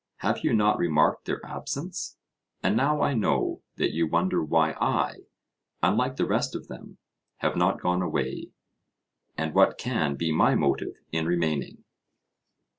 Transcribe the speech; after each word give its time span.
Have 0.21 0.39
you 0.43 0.55
not 0.55 0.79
remarked 0.79 1.25
their 1.25 1.39
absence? 1.45 2.17
And 2.63 2.75
now 2.75 3.03
I 3.03 3.13
know 3.13 3.61
that 3.75 3.93
you 3.93 4.07
wonder 4.07 4.43
why 4.43 4.71
I, 4.79 5.17
unlike 5.83 6.15
the 6.15 6.25
rest 6.25 6.55
of 6.55 6.67
them, 6.67 6.97
have 7.37 7.55
not 7.55 7.79
gone 7.79 8.01
away, 8.01 8.47
and 9.37 9.53
what 9.53 9.77
can 9.77 10.15
be 10.15 10.31
my 10.31 10.55
motive 10.55 10.95
in 11.11 11.27
remaining. 11.27 11.83